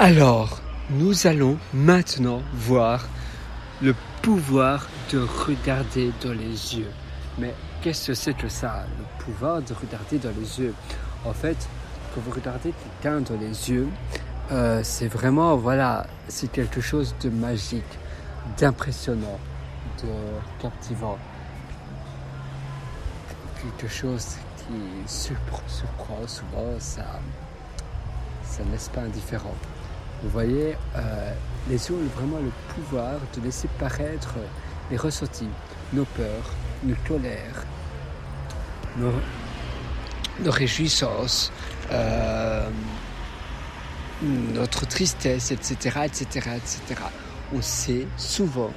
Alors, 0.00 0.60
nous 0.90 1.26
allons 1.26 1.58
maintenant 1.74 2.40
voir 2.54 3.08
le 3.82 3.96
pouvoir 4.22 4.86
de 5.10 5.18
regarder 5.18 6.12
dans 6.22 6.34
les 6.34 6.76
yeux. 6.76 6.92
Mais 7.36 7.52
qu'est-ce 7.82 8.06
que 8.06 8.14
c'est 8.14 8.34
que 8.34 8.48
ça, 8.48 8.84
le 8.96 9.24
pouvoir 9.24 9.60
de 9.60 9.74
regarder 9.74 10.18
dans 10.18 10.30
les 10.38 10.60
yeux? 10.60 10.72
En 11.24 11.32
fait, 11.32 11.56
quand 12.14 12.20
vous 12.20 12.30
regardez 12.30 12.72
quelqu'un 13.02 13.22
dans 13.22 13.40
les 13.40 13.70
yeux, 13.70 13.88
euh, 14.52 14.82
c'est 14.84 15.08
vraiment, 15.08 15.56
voilà, 15.56 16.06
c'est 16.28 16.52
quelque 16.52 16.80
chose 16.80 17.16
de 17.20 17.28
magique, 17.28 17.98
d'impressionnant, 18.56 19.40
de 20.00 20.62
captivant. 20.62 21.18
Quelque 23.60 23.92
chose 23.92 24.36
qui 24.58 25.10
surprend, 25.12 26.24
souvent, 26.28 26.78
ça 26.78 27.18
ça 28.48 28.64
ne 28.64 28.72
laisse 28.72 28.88
pas 28.88 29.02
indifférent. 29.02 29.54
Vous 30.22 30.30
voyez, 30.30 30.74
euh, 30.96 31.32
les 31.68 31.88
yeux 31.88 31.94
ont 31.94 32.18
vraiment 32.20 32.38
le 32.38 32.50
pouvoir 32.74 33.20
de 33.36 33.40
laisser 33.40 33.68
paraître 33.78 34.34
les 34.90 34.96
ressentis, 34.96 35.48
nos 35.92 36.04
peurs, 36.04 36.52
nos 36.82 36.96
colères, 37.06 37.64
nos, 38.96 40.50
réjouissances, 40.50 41.52
euh, 41.92 42.68
notre 44.22 44.86
tristesse, 44.86 45.52
etc., 45.52 46.00
etc., 46.06 46.50
etc. 46.56 47.00
On 47.54 47.62
sait 47.62 48.06
souvent 48.16 48.72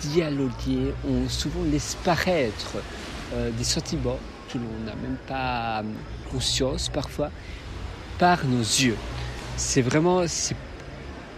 dialoguer, 0.00 0.92
on 1.08 1.28
souvent 1.28 1.62
laisse 1.70 1.96
paraître 2.02 2.78
euh, 3.34 3.50
des 3.52 3.64
sentiments 3.64 4.18
que 4.52 4.58
l'on 4.58 4.84
n'a 4.84 4.96
même 4.96 5.16
pas 5.28 5.82
conscience 6.32 6.88
parfois 6.88 7.30
par 8.18 8.44
nos 8.44 8.58
yeux. 8.58 8.96
C'est 9.62 9.82
vraiment, 9.82 10.22
c'est 10.26 10.56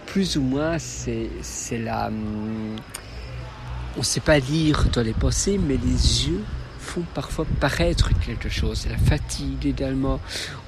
plus 0.07 0.37
ou 0.37 0.41
moins, 0.41 0.79
c'est, 0.79 1.29
c'est. 1.41 1.87
Hum, 1.87 2.77
on 3.95 3.99
ne 3.99 4.03
sait 4.03 4.21
pas 4.21 4.39
lire 4.39 4.85
dans 4.93 5.03
les 5.03 5.11
pensées, 5.11 5.59
mais 5.59 5.75
les 5.75 6.27
yeux 6.29 6.41
font 6.79 7.03
parfois 7.13 7.45
paraître 7.59 8.09
quelque 8.25 8.47
chose. 8.49 8.87
La 8.89 8.97
fatigue 8.97 9.65
également. 9.65 10.21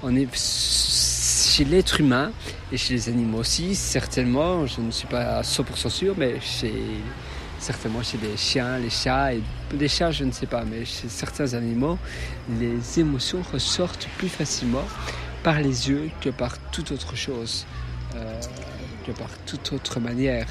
On 0.03 0.15
est 0.15 0.27
chez 0.35 1.63
l'être 1.63 2.01
humain 2.01 2.33
et 2.73 2.77
chez 2.77 2.93
les 2.93 3.07
animaux 3.07 3.39
aussi, 3.39 3.73
certainement, 3.73 4.67
je 4.67 4.81
ne 4.81 4.91
suis 4.91 5.07
pas 5.07 5.37
à 5.37 5.41
100% 5.41 5.89
sûr, 5.89 6.13
mais 6.17 6.39
chez, 6.41 6.73
certainement 7.57 8.03
chez 8.03 8.19
les 8.21 8.35
chiens, 8.35 8.77
les 8.77 8.89
chats, 8.89 9.31
les 9.71 9.87
chats 9.87 10.11
je 10.11 10.25
ne 10.25 10.31
sais 10.31 10.45
pas, 10.45 10.65
mais 10.65 10.83
chez 10.83 11.07
certains 11.07 11.53
animaux, 11.53 11.97
les 12.59 12.99
émotions 12.99 13.41
ressortent 13.53 14.09
plus 14.17 14.29
facilement 14.29 14.85
par 15.45 15.59
les 15.59 15.89
yeux 15.89 16.09
que 16.21 16.31
par 16.31 16.57
toute 16.71 16.91
autre 16.91 17.15
chose, 17.15 17.67
euh, 18.15 18.41
que 19.05 19.11
par 19.11 19.29
toute 19.45 19.73
autre 19.73 19.99
manière. 19.99 20.47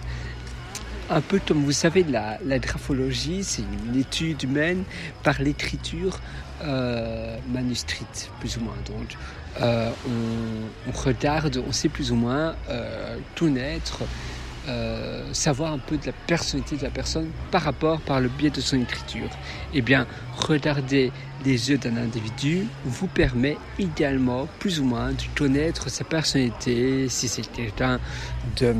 Un 1.11 1.20
peu 1.20 1.41
comme 1.45 1.64
vous 1.64 1.73
savez, 1.73 2.05
la, 2.05 2.39
la 2.47 2.61
graphologie, 2.61 3.42
c'est 3.42 3.65
une 3.89 3.98
étude 3.98 4.45
humaine 4.45 4.84
par 5.25 5.42
l'écriture 5.42 6.20
euh, 6.62 7.37
manuscrite, 7.53 8.31
plus 8.39 8.56
ou 8.56 8.61
moins. 8.61 8.77
Donc, 8.87 9.17
euh, 9.61 9.91
on, 10.06 10.91
on, 10.91 10.92
regarde, 10.92 11.61
on 11.69 11.72
sait 11.72 11.89
plus 11.89 12.12
ou 12.12 12.15
moins 12.15 12.55
tout 13.34 13.48
naître 13.48 14.05
euh, 14.68 15.22
savoir 15.32 15.72
un 15.72 15.78
peu 15.78 15.96
de 15.96 16.06
la 16.06 16.12
personnalité 16.26 16.76
de 16.76 16.82
la 16.82 16.90
personne 16.90 17.28
par 17.50 17.62
rapport, 17.62 18.00
par 18.00 18.20
le 18.20 18.28
biais 18.28 18.50
de 18.50 18.60
son 18.60 18.80
écriture. 18.80 19.28
Eh 19.72 19.82
bien, 19.82 20.06
regarder 20.36 21.12
les 21.44 21.70
yeux 21.70 21.78
d'un 21.78 21.96
individu 21.96 22.66
vous 22.84 23.06
permet 23.06 23.58
idéalement, 23.78 24.48
plus 24.58 24.80
ou 24.80 24.84
moins, 24.84 25.10
de 25.10 25.22
connaître 25.36 25.90
sa 25.90 26.04
personnalité, 26.04 27.08
si 27.08 27.28
c'est 27.28 27.50
quelqu'un 27.52 28.00
de 28.56 28.74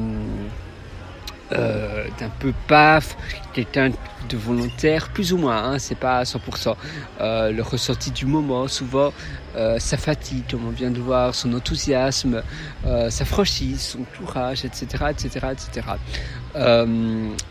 euh, 1.55 2.06
d'un 2.19 2.28
peu 2.28 2.52
paf, 2.66 3.16
quelqu'un 3.52 3.91
de 4.28 4.36
volontaire, 4.36 5.08
plus 5.08 5.33
ou 5.33 5.39
moins, 5.39 5.62
hein, 5.62 5.79
c'est 5.79 5.98
pas 5.98 6.18
à 6.18 6.23
100%. 6.24 6.74
Euh, 7.20 7.51
le 7.51 7.62
ressenti 7.62 8.11
du 8.11 8.27
moment, 8.27 8.68
souvent, 8.68 9.12
euh, 9.56 9.79
sa 9.79 9.96
fatigue, 9.96 10.45
comme 10.51 10.67
on 10.67 10.70
vient 10.70 10.90
de 10.90 11.01
voir, 11.01 11.34
son 11.34 11.52
enthousiasme, 11.55 12.42
euh, 12.86 13.11
sa 13.11 13.24
franchise, 13.24 13.80
son 13.80 14.05
courage, 14.18 14.64
etc., 14.64 15.06
etc., 15.11 15.46
etc. 15.52 15.86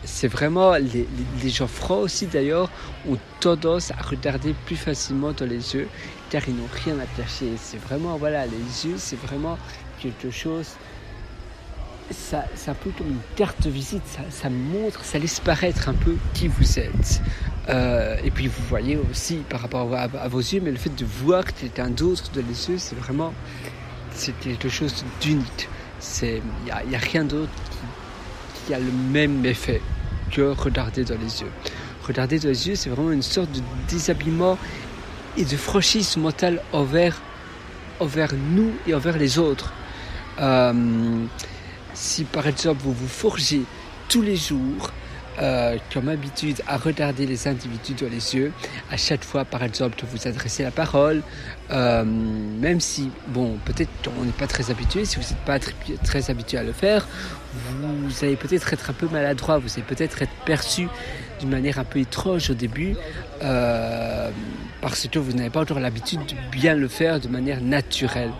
c'est 0.04 0.28
vraiment, 0.28 0.74
les, 0.74 1.06
les, 1.42 1.50
gens 1.50 1.66
francs 1.66 2.02
aussi 2.02 2.26
d'ailleurs, 2.26 2.70
ont 3.08 3.18
tendance 3.40 3.90
à 3.90 3.96
regarder 4.02 4.54
plus 4.66 4.76
facilement 4.76 5.32
dans 5.32 5.46
les 5.46 5.74
yeux, 5.74 5.88
car 6.30 6.42
ils 6.48 6.54
n'ont 6.54 6.68
rien 6.84 6.98
à 6.98 7.06
cacher. 7.16 7.52
C'est 7.56 7.80
vraiment, 7.80 8.16
voilà, 8.16 8.46
les 8.46 8.86
yeux, 8.86 8.96
c'est 8.96 9.20
vraiment 9.20 9.58
quelque 10.00 10.30
chose 10.30 10.74
ça, 12.10 12.44
c'est 12.54 12.70
un 12.70 12.74
peu 12.74 12.90
comme 12.90 13.08
une 13.08 13.20
carte 13.36 13.62
de 13.62 13.70
visite, 13.70 14.02
ça, 14.30 14.50
montre, 14.50 15.04
ça 15.04 15.18
laisse 15.18 15.40
paraître 15.40 15.88
un 15.88 15.94
peu 15.94 16.16
qui 16.34 16.48
vous 16.48 16.78
êtes. 16.78 17.22
Euh, 17.68 18.16
et 18.22 18.30
puis 18.30 18.46
vous 18.46 18.62
voyez 18.68 18.98
aussi 19.10 19.36
par 19.48 19.60
rapport 19.60 19.88
à, 19.94 20.28
vos 20.28 20.40
yeux, 20.40 20.60
mais 20.62 20.70
le 20.70 20.76
fait 20.76 20.94
de 20.94 21.04
voir 21.04 21.44
quelqu'un 21.44 21.88
d'autre 21.88 22.30
de 22.32 22.40
les 22.40 22.68
yeux, 22.68 22.78
c'est 22.78 22.96
vraiment 22.96 23.32
c'est 24.10 24.38
quelque 24.38 24.68
chose 24.68 25.04
d'unique. 25.20 25.68
Il 26.22 26.42
n'y 26.64 26.70
a, 26.70 26.76
a, 26.76 26.98
rien 26.98 27.24
d'autre 27.24 27.50
qui, 27.70 28.66
qui, 28.66 28.74
a 28.74 28.78
le 28.78 28.92
même 29.10 29.44
effet 29.46 29.80
que 30.30 30.42
regarder 30.42 31.04
dans 31.04 31.18
les 31.18 31.40
yeux. 31.40 31.50
Regarder 32.06 32.38
dans 32.38 32.48
les 32.48 32.68
yeux, 32.68 32.74
c'est 32.74 32.90
vraiment 32.90 33.12
une 33.12 33.22
sorte 33.22 33.50
de 33.50 33.60
déshabillement 33.88 34.58
et 35.36 35.44
de 35.44 35.56
franchise 35.56 36.16
mentale 36.16 36.60
envers, 36.72 37.20
envers 37.98 38.34
nous 38.34 38.72
et 38.86 38.94
envers 38.94 39.16
les 39.16 39.38
autres. 39.38 39.72
Euh, 40.38 41.24
si 41.94 42.24
par 42.24 42.46
exemple 42.46 42.82
vous 42.82 42.92
vous 42.92 43.08
forgez 43.08 43.62
tous 44.08 44.22
les 44.22 44.36
jours 44.36 44.90
euh, 45.40 45.78
comme 45.92 46.08
habitude 46.08 46.62
à 46.68 46.76
regarder 46.76 47.26
les 47.26 47.48
individus 47.48 47.94
dans 47.94 48.08
les 48.08 48.36
yeux, 48.36 48.52
à 48.92 48.96
chaque 48.96 49.24
fois 49.24 49.44
par 49.44 49.64
exemple 49.64 49.96
que 49.96 50.06
vous 50.06 50.28
adressez 50.28 50.62
la 50.62 50.70
parole, 50.70 51.22
euh, 51.72 52.04
même 52.04 52.78
si, 52.78 53.10
bon, 53.28 53.58
peut-être 53.64 53.90
on 54.20 54.24
n'est 54.24 54.30
pas 54.30 54.46
très 54.46 54.70
habitué, 54.70 55.04
si 55.04 55.16
vous 55.16 55.22
n'êtes 55.22 55.44
pas 55.44 55.58
très, 55.58 55.72
très, 56.04 56.30
habitué 56.30 56.58
à 56.58 56.62
le 56.62 56.70
faire, 56.70 57.08
vous 57.52 58.24
allez 58.24 58.36
peut-être 58.36 58.72
être 58.72 58.90
un 58.90 58.92
peu 58.92 59.08
maladroit, 59.08 59.58
vous 59.58 59.72
allez 59.72 59.82
peut-être 59.82 60.22
être 60.22 60.34
perçu 60.46 60.86
d'une 61.40 61.50
manière 61.50 61.80
un 61.80 61.84
peu 61.84 61.98
étrange 61.98 62.50
au 62.50 62.54
début, 62.54 62.94
euh, 63.42 64.30
parce 64.80 65.08
que 65.08 65.18
vous 65.18 65.32
n'avez 65.32 65.50
pas 65.50 65.62
encore 65.62 65.80
l'habitude 65.80 66.20
de 66.20 66.36
bien 66.52 66.76
le 66.76 66.86
faire 66.86 67.18
de 67.18 67.26
manière 67.26 67.60
naturelle. 67.60 68.30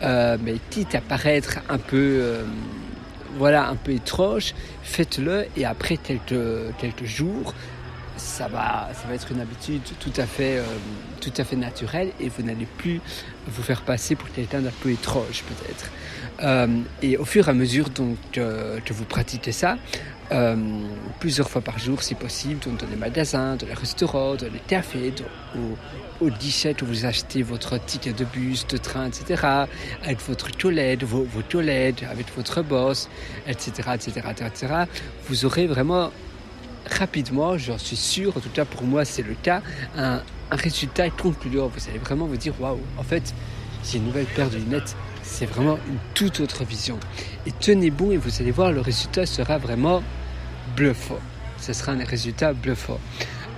Mais 0.00 0.56
quitte 0.70 0.94
à 0.94 1.00
paraître 1.00 1.58
un 1.70 1.78
peu 1.78 2.44
voilà, 3.36 3.68
un 3.68 3.76
peu 3.76 3.92
étrange, 3.92 4.54
faites-le 4.82 5.46
et 5.56 5.64
après 5.64 5.96
quelques, 5.96 6.74
quelques 6.78 7.04
jours, 7.04 7.54
ça 8.16 8.48
va, 8.48 8.88
ça 8.94 9.06
va 9.08 9.14
être 9.14 9.30
une 9.30 9.40
habitude 9.40 9.82
tout 10.00 10.12
à 10.16 10.26
fait, 10.26 10.58
euh, 10.58 10.64
tout 11.20 11.32
à 11.36 11.44
fait 11.44 11.56
naturelle 11.56 12.12
et 12.20 12.28
vous 12.28 12.42
n'allez 12.42 12.66
plus 12.78 13.00
vous 13.46 13.62
faire 13.62 13.82
passer 13.82 14.14
pour 14.14 14.30
quelqu'un 14.30 14.60
d'un 14.60 14.72
peu 14.82 14.90
étrange 14.90 15.44
peut-être. 15.44 15.90
Euh, 16.42 16.66
et 17.02 17.16
au 17.16 17.24
fur 17.24 17.48
et 17.48 17.50
à 17.50 17.54
mesure 17.54 17.90
donc, 17.90 18.18
euh, 18.36 18.78
que 18.80 18.92
vous 18.92 19.04
pratiquez 19.04 19.52
ça, 19.52 19.78
euh, 20.32 20.56
plusieurs 21.20 21.48
fois 21.48 21.60
par 21.60 21.78
jour 21.78 22.02
si 22.02 22.14
possible, 22.14 22.58
donc 22.60 22.78
dans 22.80 22.88
les 22.88 22.96
magasins, 22.96 23.56
dans 23.56 23.66
les 23.66 23.74
restaurants, 23.74 24.34
dans 24.34 24.52
les 24.52 24.60
cafés, 24.66 25.12
dans, 25.12 25.60
au, 25.60 26.26
au 26.26 26.30
où 26.30 26.86
vous 26.86 27.04
achetez 27.04 27.42
votre 27.42 27.78
ticket 27.84 28.12
de 28.12 28.24
bus, 28.24 28.66
de 28.66 28.76
train, 28.76 29.06
etc., 29.06 29.42
avec 30.02 30.20
votre 30.20 30.50
toilette, 30.50 31.04
vos, 31.04 31.24
vos 31.24 31.42
toilettes, 31.42 32.02
avec 32.10 32.26
votre 32.34 32.62
boss, 32.62 33.08
etc., 33.46 33.90
etc., 33.94 34.20
etc., 34.30 34.74
vous 35.28 35.44
aurez 35.44 35.66
vraiment 35.66 36.10
rapidement, 36.90 37.58
j'en 37.58 37.78
suis 37.78 37.96
sûr, 37.96 38.36
en 38.36 38.40
tout 38.40 38.50
cas 38.50 38.64
pour 38.64 38.84
moi 38.84 39.04
c'est 39.04 39.22
le 39.22 39.34
cas, 39.34 39.60
un, 39.96 40.22
un 40.50 40.56
résultat 40.56 41.10
concluant. 41.10 41.68
Vous 41.68 41.88
allez 41.88 41.98
vraiment 41.98 42.26
vous 42.26 42.36
dire, 42.36 42.54
waouh, 42.60 42.80
en 42.96 43.02
fait, 43.02 43.34
j'ai 43.84 43.98
une 43.98 44.06
nouvelle 44.06 44.26
paire 44.26 44.50
de 44.50 44.56
lunettes, 44.56 44.96
c'est 45.22 45.46
vraiment 45.46 45.78
une 45.88 45.98
toute 46.14 46.40
autre 46.40 46.64
vision. 46.64 46.98
Et 47.46 47.52
tenez 47.52 47.90
bon 47.90 48.12
et 48.12 48.16
vous 48.16 48.40
allez 48.40 48.50
voir, 48.50 48.72
le 48.72 48.80
résultat 48.80 49.26
sera 49.26 49.58
vraiment 49.58 50.02
bluffant. 50.76 51.18
Ce 51.58 51.72
sera 51.72 51.92
un 51.92 52.04
résultat 52.04 52.52
bluffant. 52.52 53.00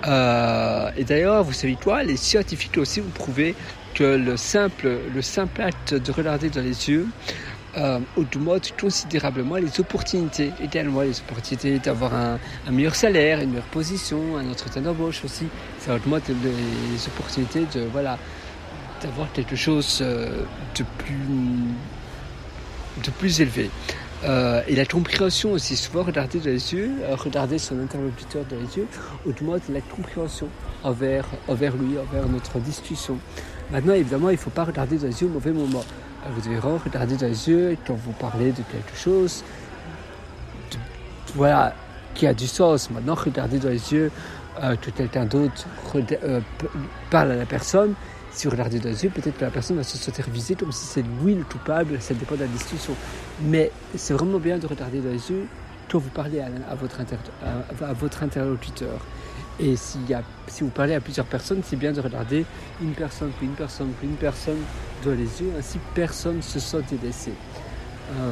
Euh, 0.07 0.91
et 0.97 1.03
d'ailleurs, 1.03 1.43
vous 1.43 1.53
savez 1.53 1.75
quoi? 1.75 2.03
Les 2.03 2.17
scientifiques 2.17 2.77
aussi 2.77 3.01
ont 3.01 3.11
prouvé 3.13 3.55
que 3.93 4.03
le 4.03 4.37
simple, 4.37 4.97
le 5.13 5.21
simple 5.21 5.61
acte 5.61 5.93
de 5.93 6.11
regarder 6.11 6.49
dans 6.49 6.61
les 6.61 6.89
yeux 6.89 7.07
euh, 7.77 7.99
augmente 8.15 8.73
considérablement 8.79 9.57
les 9.57 9.79
opportunités, 9.79 10.51
également 10.63 11.01
les 11.01 11.19
opportunités 11.19 11.79
d'avoir 11.79 12.13
un, 12.13 12.39
meilleur 12.71 12.95
salaire, 12.95 13.41
une 13.41 13.49
meilleure 13.49 13.65
position, 13.65 14.37
un 14.37 14.49
entretien 14.49 14.81
d'embauche 14.81 15.23
aussi. 15.25 15.47
Ça 15.79 15.95
augmente 15.95 16.23
les 16.29 17.07
opportunités 17.07 17.65
de 17.75 17.85
voilà 17.91 18.17
d'avoir 19.01 19.31
quelque 19.31 19.55
chose 19.55 19.99
euh, 20.01 20.43
de 20.75 20.83
plus 20.97 21.15
de 23.03 23.11
plus 23.11 23.39
élevé. 23.39 23.69
Euh, 24.25 24.61
et 24.67 24.75
la 24.75 24.85
compréhension 24.85 25.53
aussi, 25.53 25.77
souvent 25.77 26.03
regarder 26.03 26.39
dans 26.39 26.45
les 26.45 26.73
yeux, 26.73 26.91
euh, 27.01 27.15
regarder 27.15 27.57
son 27.57 27.79
interlocuteur 27.79 28.43
dans 28.49 28.57
les 28.57 28.77
yeux, 28.77 28.87
augmente 29.25 29.61
la 29.69 29.81
compréhension 29.81 30.49
envers, 30.83 31.25
envers 31.47 31.75
lui, 31.77 31.97
envers 31.97 32.27
notre 32.27 32.59
discussion. 32.59 33.17
Maintenant, 33.71 33.93
évidemment, 33.93 34.29
il 34.29 34.33
ne 34.33 34.37
faut 34.37 34.49
pas 34.49 34.65
regarder 34.65 34.97
dans 34.97 35.07
les 35.07 35.21
yeux 35.21 35.27
au 35.27 35.31
mauvais 35.31 35.51
moment. 35.51 35.83
vous 36.29 36.41
devez 36.41 36.59
regarder 36.59 37.15
dans 37.15 37.27
les 37.27 37.49
yeux 37.49 37.77
quand 37.87 37.93
vous 37.93 38.11
parlez 38.11 38.51
de 38.51 38.61
quelque 38.71 38.97
chose, 38.97 39.43
voilà, 41.35 41.73
qui 42.13 42.27
a 42.27 42.33
du 42.33 42.47
sens. 42.47 42.89
Maintenant, 42.89 43.15
regardez 43.15 43.59
dans 43.59 43.69
les 43.69 43.93
yeux 43.93 44.11
euh, 44.61 44.75
que 44.75 44.89
quelqu'un 44.89 45.25
d'autre 45.25 45.65
euh, 45.95 46.41
parle 47.09 47.31
à 47.31 47.35
la 47.35 47.45
personne. 47.45 47.93
Si 48.31 48.45
vous 48.45 48.51
regardez 48.51 48.79
dans 48.79 48.89
les 48.89 49.03
yeux, 49.03 49.09
peut-être 49.09 49.37
que 49.37 49.45
la 49.45 49.51
personne 49.51 49.77
va 49.77 49.83
se 49.83 49.97
sentir 49.97 50.29
visée 50.29 50.55
comme 50.55 50.71
si 50.71 50.85
c'est 50.85 51.03
lui 51.23 51.35
le 51.35 51.43
coupable, 51.43 51.99
ça 51.99 52.13
dépend 52.13 52.35
de 52.35 52.41
la 52.41 52.47
discussion. 52.47 52.93
Mais 53.43 53.71
c'est 53.95 54.13
vraiment 54.13 54.39
bien 54.39 54.57
de 54.57 54.67
regarder 54.67 54.99
dans 54.99 55.11
les 55.11 55.31
yeux 55.31 55.47
quand 55.91 55.97
vous 55.97 56.09
parlez 56.09 56.39
à, 56.39 56.75
votre, 56.75 58.23
interlocuteur. 58.23 58.99
Et 59.59 59.75
y 60.07 60.13
a, 60.13 60.21
si 60.47 60.63
vous 60.63 60.69
parlez 60.69 60.93
à 60.93 61.01
plusieurs 61.01 61.25
personnes, 61.25 61.61
c'est 61.65 61.75
bien 61.75 61.91
de 61.91 61.99
regarder 61.99 62.45
une 62.81 62.93
personne, 62.93 63.31
puis 63.37 63.47
une 63.47 63.53
personne, 63.53 63.91
puis 63.99 64.07
une 64.07 64.15
personne 64.15 64.59
dans 65.03 65.11
les 65.11 65.41
yeux, 65.41 65.51
ainsi 65.57 65.79
personne 65.95 66.41
se 66.41 66.59
sent 66.59 66.83
délaissé. 66.89 67.31
Euh, 68.11 68.31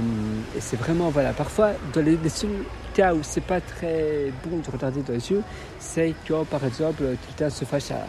et 0.55 0.61
c'est 0.61 0.77
vraiment, 0.77 1.09
voilà, 1.09 1.33
parfois, 1.33 1.71
dans 1.93 2.01
les, 2.01 2.17
seuls 2.29 2.49
cas 2.93 3.13
où 3.13 3.19
c'est 3.23 3.41
pas 3.41 3.61
très 3.61 4.31
bon 4.43 4.57
de 4.57 4.71
regarder 4.71 5.01
dans 5.01 5.13
les 5.13 5.31
yeux, 5.31 5.43
c'est 5.79 6.13
quand, 6.27 6.45
par 6.45 6.63
exemple, 6.63 7.03
quelqu'un 7.27 7.49
se 7.49 7.65
fâche 7.65 7.91
à, 7.91 8.05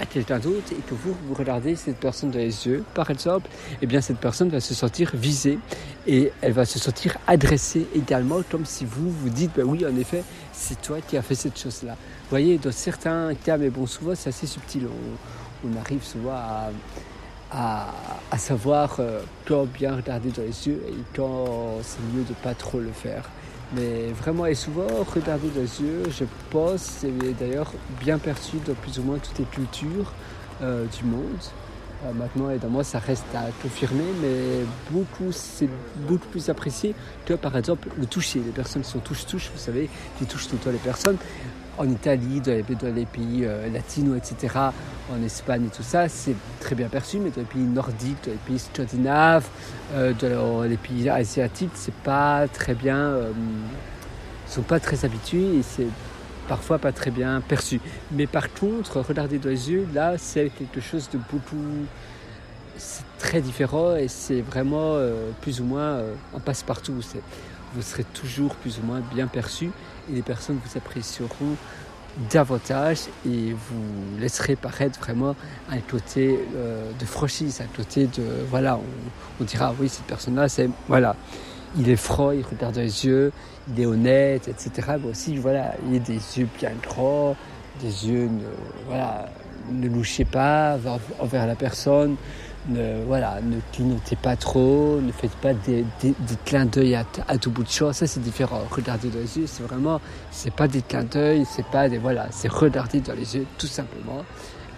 à 0.00 0.06
quelqu'un 0.06 0.38
d'autre 0.38 0.72
et 0.72 0.80
que 0.88 0.94
vous, 0.94 1.14
vous 1.26 1.34
regardez 1.34 1.76
cette 1.76 1.98
personne 1.98 2.30
dans 2.30 2.38
les 2.38 2.66
yeux, 2.66 2.84
par 2.94 3.10
exemple, 3.10 3.48
eh 3.80 3.86
bien 3.86 4.00
cette 4.00 4.18
personne 4.18 4.48
va 4.48 4.60
se 4.60 4.74
sentir 4.74 5.12
visée 5.14 5.58
et 6.06 6.32
elle 6.40 6.52
va 6.52 6.64
se 6.64 6.78
sentir 6.78 7.16
adressée 7.26 7.86
également 7.94 8.40
comme 8.50 8.66
si 8.66 8.84
vous 8.84 9.10
vous 9.10 9.30
dites, 9.30 9.52
ben 9.56 9.64
oui, 9.64 9.84
en 9.86 9.96
effet, 9.96 10.24
c'est 10.52 10.80
toi 10.80 10.98
qui 11.06 11.16
as 11.16 11.22
fait 11.22 11.34
cette 11.34 11.58
chose-là. 11.58 11.92
Vous 11.92 12.30
voyez, 12.30 12.58
dans 12.58 12.72
certains 12.72 13.34
cas, 13.34 13.56
mais 13.56 13.70
bon, 13.70 13.86
souvent 13.86 14.14
c'est 14.14 14.28
assez 14.28 14.46
subtil, 14.46 14.86
on, 15.64 15.80
arrive 15.80 16.02
souvent 16.02 16.36
à, 17.50 17.88
savoir 18.36 18.96
euh, 18.98 19.20
quand 19.46 19.64
bien 19.64 19.96
regarder 19.96 20.30
dans 20.30 20.42
les 20.42 20.68
yeux 20.68 20.82
et 20.88 21.16
quand 21.16 21.78
c'est 21.82 22.00
mieux 22.14 22.24
de 22.24 22.34
pas 22.34 22.54
trop 22.54 22.80
le 22.80 22.90
faire. 22.90 23.30
Mais 23.72 24.08
vraiment 24.12 24.46
et 24.46 24.54
souvent, 24.54 24.86
regarder 25.14 25.48
les 25.54 25.80
yeux, 25.80 26.02
je 26.10 26.24
pense, 26.50 26.80
c'est 26.80 27.12
d'ailleurs 27.38 27.72
bien 28.00 28.18
perçu 28.18 28.58
dans 28.66 28.74
plus 28.74 28.98
ou 28.98 29.02
moins 29.02 29.18
toutes 29.18 29.38
les 29.38 29.44
cultures 29.46 30.12
euh, 30.62 30.84
du 30.86 31.04
monde. 31.04 31.24
Euh, 32.04 32.12
maintenant, 32.12 32.50
évidemment, 32.50 32.82
ça 32.82 32.98
reste 32.98 33.24
à 33.34 33.46
confirmer, 33.62 34.04
mais 34.20 34.64
beaucoup, 34.90 35.32
c'est 35.32 35.68
beaucoup 36.06 36.28
plus 36.28 36.48
apprécié 36.50 36.94
que 37.24 37.34
par 37.34 37.56
exemple 37.56 37.88
le 37.98 38.06
toucher. 38.06 38.40
Les 38.44 38.52
personnes 38.52 38.84
sont 38.84 38.98
touche-touche, 38.98 39.50
vous 39.52 39.60
savez, 39.60 39.88
qui 40.18 40.26
touchent 40.26 40.48
tout 40.48 40.56
le 40.56 40.60
temps 40.60 40.70
les 40.70 40.78
personnes 40.78 41.16
en 41.78 41.88
Italie, 41.88 42.40
dans 42.40 42.94
les, 42.94 43.06
pays 43.06 43.44
euh, 43.44 43.68
latinos, 43.70 44.16
etc., 44.18 44.54
en 45.12 45.22
Espagne 45.22 45.66
et 45.66 45.76
tout 45.76 45.82
ça, 45.82 46.08
c'est 46.08 46.36
très 46.60 46.74
bien 46.74 46.88
perçu, 46.88 47.18
mais 47.18 47.30
dans 47.30 47.40
les 47.40 47.44
pays 47.44 47.62
nordiques, 47.62 48.24
dans 48.24 48.32
les 48.32 48.38
pays 48.46 48.58
scandinaves, 48.58 49.46
euh, 49.94 50.12
dans 50.12 50.62
les 50.62 50.76
pays 50.76 51.08
asiatiques, 51.08 51.72
c'est 51.74 51.94
pas 51.94 52.46
très 52.48 52.74
bien, 52.74 52.98
euh, 52.98 53.32
sont 54.46 54.62
pas 54.62 54.80
très 54.80 55.04
habitués 55.04 55.58
et 55.58 55.62
c'est 55.62 55.88
parfois 56.48 56.78
pas 56.78 56.92
très 56.92 57.10
bien 57.10 57.40
perçu. 57.40 57.80
Mais 58.12 58.26
par 58.26 58.52
contre, 58.52 59.00
regardez 59.00 59.38
dans 59.38 59.50
les 59.50 59.70
yeux, 59.70 59.86
là, 59.94 60.14
c'est 60.18 60.50
quelque 60.50 60.80
chose 60.80 61.08
de 61.12 61.18
beaucoup, 61.30 61.56
c'est 62.76 63.04
très 63.18 63.40
différent 63.40 63.96
et 63.96 64.08
c'est 64.08 64.42
vraiment 64.42 64.96
plus 65.40 65.60
ou 65.60 65.64
moins 65.64 66.00
un 66.34 66.40
passe-partout 66.40 67.00
vous 67.74 67.82
serez 67.82 68.04
toujours 68.04 68.54
plus 68.56 68.78
ou 68.78 68.86
moins 68.86 69.00
bien 69.00 69.26
perçu 69.26 69.70
et 70.10 70.14
les 70.14 70.22
personnes 70.22 70.58
vous 70.64 70.78
apprécieront 70.78 71.56
davantage 72.30 73.00
et 73.26 73.52
vous 73.52 74.20
laisserez 74.20 74.56
paraître 74.56 75.00
vraiment 75.00 75.34
un 75.70 75.80
côté 75.80 76.38
euh, 76.54 76.90
de 76.98 77.04
franchise, 77.04 77.60
un 77.60 77.76
côté 77.76 78.06
de 78.06 78.22
voilà, 78.48 78.78
on, 79.40 79.44
dira 79.44 79.74
oui 79.80 79.88
cette 79.88 80.04
personne-là 80.04 80.48
c'est 80.48 80.70
voilà, 80.88 81.16
il 81.76 81.88
est 81.88 81.96
franc, 81.96 82.30
il 82.30 82.44
regarde 82.44 82.76
dans 82.76 82.80
les 82.80 83.04
yeux, 83.04 83.32
il 83.68 83.80
est 83.80 83.86
honnête, 83.86 84.48
etc. 84.48 84.96
Mais 85.02 85.10
aussi 85.10 85.36
voilà, 85.36 85.74
il 85.88 85.96
a 85.96 85.98
des 85.98 86.20
yeux 86.38 86.48
bien 86.58 86.72
grands, 86.82 87.36
des 87.80 88.08
yeux 88.08 88.26
ne, 88.26 88.46
voilà, 88.86 89.28
ne 89.72 89.88
louchez 89.88 90.24
pas 90.24 90.76
envers 91.18 91.46
la 91.46 91.56
personne, 91.56 92.16
ne, 92.68 93.04
voilà, 93.04 93.40
ne 93.42 93.58
clignotez 93.72 94.16
pas 94.16 94.36
trop, 94.36 94.98
ne 95.00 95.12
faites 95.12 95.34
pas 95.36 95.52
des, 95.52 95.84
des, 96.02 96.14
clins 96.44 96.66
d'œil 96.66 96.94
à, 96.94 97.38
tout 97.38 97.50
bout 97.50 97.62
de 97.62 97.68
champ. 97.68 97.92
Ça, 97.92 98.06
c'est 98.06 98.20
différent. 98.20 98.62
Regarder 98.70 99.08
dans 99.08 99.18
les 99.18 99.38
yeux, 99.38 99.46
c'est 99.46 99.62
vraiment, 99.62 100.00
c'est 100.30 100.52
pas 100.52 100.68
des 100.68 100.82
clins 100.82 101.04
d'œil, 101.04 101.44
c'est 101.44 101.66
pas 101.66 101.88
des, 101.88 101.98
voilà, 101.98 102.28
c'est 102.30 102.48
regarder 102.48 103.00
dans 103.00 103.14
les 103.14 103.36
yeux, 103.36 103.46
tout 103.58 103.66
simplement, 103.66 104.24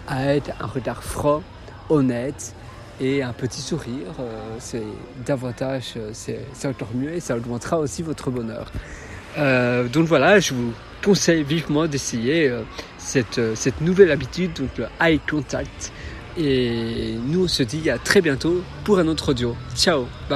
avec 0.07 0.43
un 0.59 0.65
regard 0.65 1.03
franc, 1.03 1.41
honnête 1.89 2.53
et 2.99 3.23
un 3.23 3.33
petit 3.33 3.61
sourire. 3.61 4.13
Euh, 4.19 4.55
c'est 4.59 4.83
davantage, 5.25 5.93
euh, 5.97 6.09
c'est 6.13 6.67
encore 6.67 6.89
mieux 6.93 7.13
et 7.13 7.19
ça 7.19 7.37
augmentera 7.37 7.79
aussi 7.79 8.03
votre 8.03 8.31
bonheur. 8.31 8.71
Euh, 9.37 9.87
donc 9.87 10.07
voilà, 10.07 10.39
je 10.39 10.53
vous 10.53 10.73
conseille 11.03 11.43
vivement 11.43 11.85
d'essayer 11.85 12.51
cette, 12.97 13.39
cette 13.55 13.81
nouvelle 13.81 14.11
habitude, 14.11 14.51
donc 14.53 14.69
le 14.77 14.87
eye 14.99 15.19
contact. 15.19 15.93
Et 16.37 17.15
nous, 17.25 17.45
on 17.45 17.47
se 17.47 17.63
dit 17.63 17.89
à 17.89 17.97
très 17.97 18.21
bientôt 18.21 18.61
pour 18.83 18.99
un 18.99 19.07
autre 19.07 19.29
audio. 19.29 19.55
Ciao 19.75 20.05